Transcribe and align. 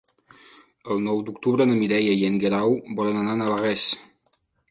El 0.95 1.03
nou 1.07 1.19
d'octubre 1.27 1.67
na 1.71 1.75
Mireia 1.81 2.17
i 2.21 2.25
en 2.31 2.41
Guerau 2.45 2.73
volen 3.01 3.21
anar 3.25 3.35
a 3.37 3.41
Navarrés. 3.45 3.87